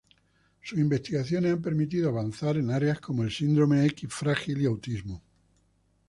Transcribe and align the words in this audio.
Sus 0.63 0.79
investigaciones 0.79 1.51
han 1.53 1.61
permitido 1.61 2.09
avanzar 2.09 2.57
en 2.57 2.71
áreas 2.71 2.99
como 2.99 3.21
el 3.21 3.29
síndrome 3.29 3.85
X 3.85 4.09
frágil 4.11 4.59
y 4.63 4.65
autismo. 4.65 5.21